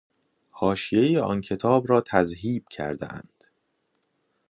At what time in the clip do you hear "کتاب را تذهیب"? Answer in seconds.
1.41-2.67